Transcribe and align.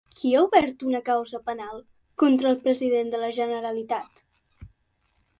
Qui 0.19 0.29
ha 0.35 0.39
obert 0.43 0.83
una 0.85 1.01
causa 1.09 1.39
penal 1.49 1.83
contra 2.23 2.49
el 2.51 2.57
president 2.63 3.11
de 3.15 3.19
la 3.25 3.29
Generalitat? 3.41 4.25